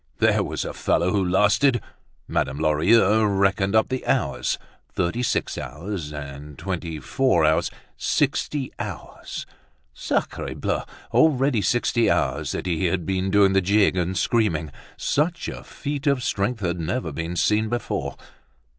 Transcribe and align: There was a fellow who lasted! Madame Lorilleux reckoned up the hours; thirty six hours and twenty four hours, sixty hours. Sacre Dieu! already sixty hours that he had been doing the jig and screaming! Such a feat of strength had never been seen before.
There 0.17 0.41
was 0.43 0.65
a 0.65 0.73
fellow 0.73 1.11
who 1.11 1.23
lasted! 1.23 1.79
Madame 2.27 2.57
Lorilleux 2.57 3.23
reckoned 3.23 3.75
up 3.75 3.89
the 3.89 4.03
hours; 4.07 4.57
thirty 4.91 5.21
six 5.21 5.59
hours 5.59 6.11
and 6.11 6.57
twenty 6.57 6.99
four 6.99 7.45
hours, 7.45 7.69
sixty 7.97 8.71
hours. 8.79 9.45
Sacre 9.93 10.55
Dieu! 10.55 10.79
already 11.11 11.61
sixty 11.61 12.09
hours 12.09 12.51
that 12.53 12.65
he 12.65 12.85
had 12.85 13.05
been 13.05 13.29
doing 13.29 13.53
the 13.53 13.61
jig 13.61 13.95
and 13.95 14.17
screaming! 14.17 14.71
Such 14.97 15.47
a 15.47 15.63
feat 15.63 16.07
of 16.07 16.23
strength 16.23 16.61
had 16.61 16.79
never 16.79 17.11
been 17.11 17.35
seen 17.35 17.69
before. 17.69 18.17